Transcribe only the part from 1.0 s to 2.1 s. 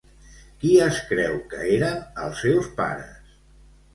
creu que eren